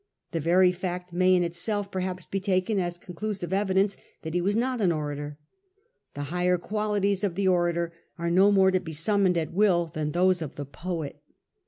[0.31, 4.55] The very fact may in itself perhaps be taken as conclusive evidence that he was
[4.55, 5.37] not an orator.
[6.15, 10.11] The higher qualities of the orator are no more to be summoned at will than
[10.13, 11.21] those of the poet.